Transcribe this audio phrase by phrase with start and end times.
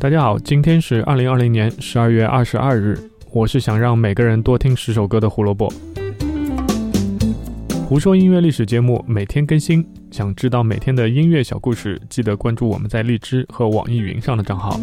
[0.00, 2.96] 大家好，今天是二零二零年十二月二十二日。
[3.32, 5.72] 我是想让每个人多听十首歌的胡萝卜。
[7.84, 14.78] 胡说音乐历史节目每天更新，想知道每天的音乐小故事，记得关注我们在荔枝和网易云上的账号。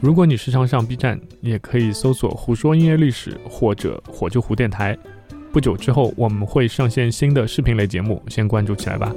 [0.00, 4.98] 如果你时常上 B 站，也可以搜索“胡说音乐历史”或者“火就胡电台”。
[5.52, 9.14] 不久之后，我们会上线新的视频类节目，先关注起来吧。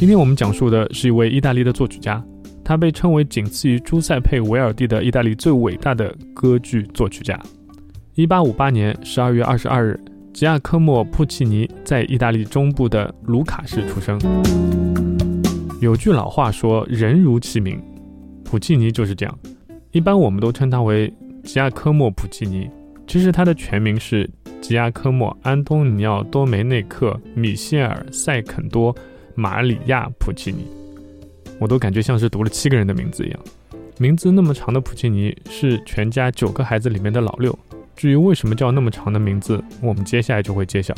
[0.00, 2.24] 今天我们讲述的是一位意大利的作曲家，
[2.64, 7.38] 他被称为仅次于朱塞佩·维尔蒂的意大利最伟大的歌剧作曲家。
[8.14, 10.00] 一八五八年十二月二十二日，
[10.32, 14.18] 吉亚科莫·普契尼在意大利中部的卢卡市出生。
[15.82, 17.78] 有句老话说：“人如其名”，
[18.42, 19.38] 普契尼就是这样。
[19.92, 21.12] 一般我们都称他为
[21.44, 22.70] 吉亚科莫·普契尼，
[23.06, 24.26] 其实他的全名是
[24.62, 28.96] 吉亚科莫·安东尼奥·多梅内克·米歇尔·塞肯多。
[29.40, 30.66] 马里亚·普契尼，
[31.58, 33.40] 我都感觉像是读了七个人的名字一样。
[33.96, 37.58] 名字那么长的普契尼是全家九个孩子里面的老六。
[37.96, 40.94] 至于为什么叫那么长的名字，我们接下来就会揭晓。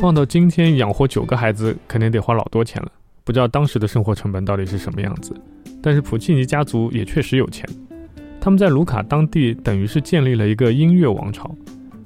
[0.00, 2.90] 放到今天，养活九个孩子肯定得花老多钱了。
[3.22, 5.34] 不知道当时的生活成本到底是什么样子。
[5.82, 7.68] 但是普契尼家族也确实有钱，
[8.40, 11.54] 他们在卢卡当地等于是建立了一个音乐王朝。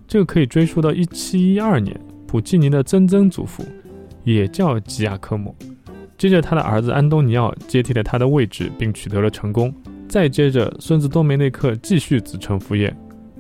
[0.09, 1.97] 这个可以追溯到一七一二年。
[2.35, 3.65] 普契尼的曾曾祖父
[4.25, 5.55] 也叫吉亚科莫，
[6.19, 9.73] 接着他的儿子安东尼奥接替了他的位置，并取得了成功。
[10.09, 12.93] 再接着，孙子多梅内克继续子承父业，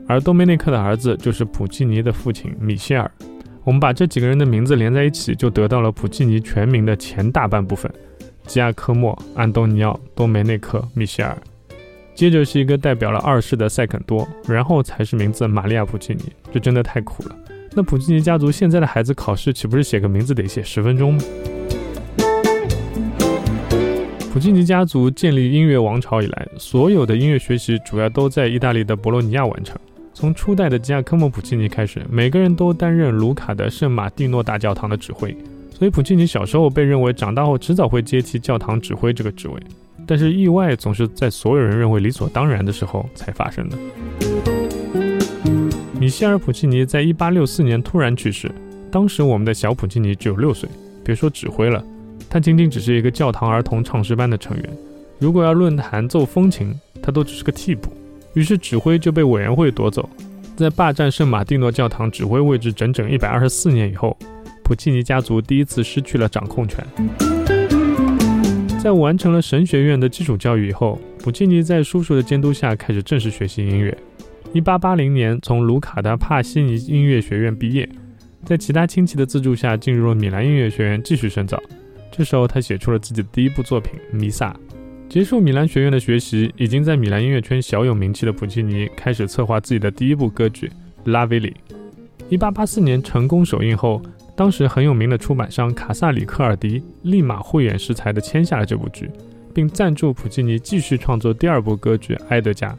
[0.06, 3.10] 而多梅内克的儿子就是普契尼的父亲米歇尔。
[3.64, 7.92] 我们把这几个人的名字连在一起，就得到了普契尼全名的前大半部分：
[8.46, 11.36] 吉亚科莫、安东尼奥、多梅内克、米歇尔。
[12.14, 16.22] 接着是一个代表了二世的塞肯多，然后才是名字玛利亚普契尼。
[16.52, 17.36] 这真的太苦了。
[17.76, 21.20] 那普契尼家族现在的孩子考试岂不是写个名字得写十分钟吗？
[24.32, 29.76] 普契尼家族建立音乐王朝以来，所有的音乐学习主要都在意大利的博洛尼亚完成。
[30.12, 35.36] 从初代的吉亚科莫·普契尼开始，每个人都担任卢卡的圣马蒂诺大教堂的指挥。
[35.72, 39.54] 所以普契尼小时候被认为长大后迟早会接替教堂指挥这个职位。
[40.06, 44.53] 但是意外总是在所有人认为理所当然的时候才发生的。
[46.04, 48.52] 米歇尔·普契尼在一八六四年突然去世，
[48.90, 50.68] 当时我们的小普契尼只有六岁，
[51.02, 51.82] 别说指挥了，
[52.28, 54.70] 他仅仅只是一个教堂儿童唱诗班的成员。
[55.18, 57.90] 如果要论弹奏风琴，他都只是个替补。
[58.34, 60.06] 于是指挥就被委员会夺走。
[60.54, 64.14] 在霸占圣马蒂诺教堂指挥位置整整一百二十四年以后，
[64.62, 66.86] 普契尼家族第一次失去了掌控权。
[68.78, 73.96] 在完成了神学院的基础教育以后，普契尼在叔叔的监督下开始正式学习音乐。
[74.54, 77.88] 一八八零年，从卢卡的帕西尼音乐学院毕业，
[78.44, 81.60] 在其他亲戚的资助下，进入了米兰音乐学院继续深造。
[82.12, 84.52] 这时候，他写出了自己的第一部作品《弥撒》。
[85.08, 90.68] 结束米兰学院的学习，已经在米兰音乐圈小有名气的普契尼开始策划自己的第一部歌剧
[91.10, 91.56] 《拉维里》。
[92.28, 94.00] 一八八四年成功首映后，
[94.36, 99.10] 当时很有名的出版商卡萨里科尔迪立马慧眼识才地签下了这部剧，
[99.52, 102.70] 并赞助普契尼继续创作第二部歌剧《埃德加》。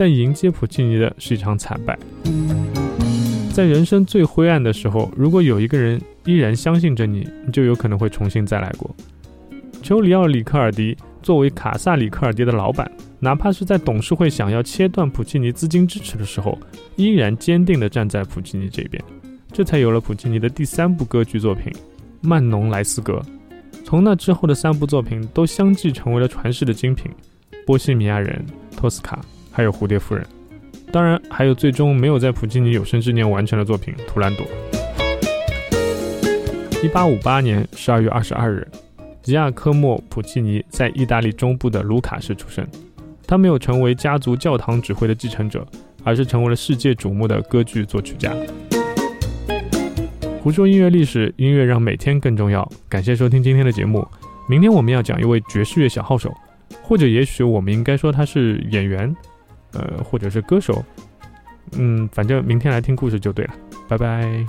[0.00, 1.98] 但迎接普契尼的是一场惨败。
[3.52, 8.90] 在人生最灰暗的时候，如果有一个人依然相信着你，你就有可能会重新再来过。
[9.82, 16.58] 丘里奥里克尔迪作为卡萨里克尔迪的老板，哪怕是在董事会想要切断普契尼资金支持的时候，
[16.96, 19.04] 依然坚定地站在普契尼这边，
[19.52, 21.70] 这才有了普契尼的第三部歌剧作品
[22.22, 23.22] 《曼农莱斯格》。
[23.84, 27.12] 从那之后的三部作品都相继成为了传世的精品，
[27.66, 28.42] 《波西米亚人》、
[28.78, 29.22] 托斯卡。
[29.60, 30.26] 还有蝴蝶夫人，
[30.90, 34.46] 当然还有最终没有在普契尼有生之年完成的作品《图兰朵》。
[36.82, 38.66] 一八五八年十二月二十二日，
[39.20, 42.66] 吉亚科莫·普契尼在意大利中部的卢卡市出生。
[43.26, 45.66] 他没有成为家族教堂指挥的继承者，
[46.02, 48.34] 而是成为了世界瞩目的歌剧作曲家。
[50.42, 52.66] 胡说音乐历史，音乐让每天更重要。
[52.88, 54.08] 感谢收听今天的节目。
[54.48, 56.32] 明天我们要讲一位爵士乐小号手，
[56.80, 59.14] 或者也许我们应该说他是演员。
[59.72, 60.84] 呃，或者是歌手，
[61.72, 63.54] 嗯，反正明天来听故事就对了，
[63.88, 64.44] 拜拜。